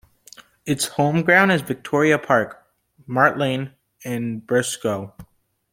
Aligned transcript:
Its 0.65 0.87
home 0.87 1.21
ground 1.21 1.51
is 1.51 1.61
Victoria 1.61 2.17
Park, 2.17 2.65
Mart 3.05 3.37
Lane, 3.37 3.75
in 4.03 4.41
Burscough. 4.41 5.13